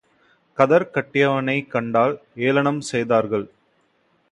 கதர் 0.57 0.85
கட்டியவனைக் 0.93 1.67
கண்டால் 1.67 2.15
ஏளனம் 2.35 2.81
செய்தார்கள். 2.81 3.47